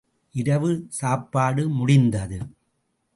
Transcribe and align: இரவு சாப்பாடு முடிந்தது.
இரவு 0.35 0.69
சாப்பாடு 0.89 1.69
முடிந்தது. 1.69 2.39